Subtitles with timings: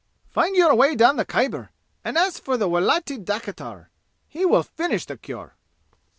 [0.31, 1.69] "Find your way down the Khyber
[2.03, 3.91] and ask for the Wilayti dakitar.
[4.27, 5.55] He will finish the cure."